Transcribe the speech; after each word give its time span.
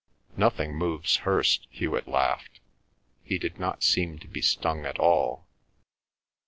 "Nothing 0.35 0.73
moves 0.75 1.17
Hirst," 1.17 1.67
Hewet 1.69 2.07
laughed; 2.07 2.59
he 3.23 3.37
did 3.37 3.59
not 3.59 3.83
seem 3.83 4.17
to 4.17 4.27
be 4.27 4.41
stung 4.41 4.83
at 4.83 4.97
all. 4.97 5.45